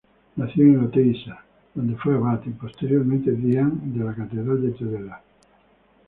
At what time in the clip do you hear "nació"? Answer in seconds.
0.37-0.65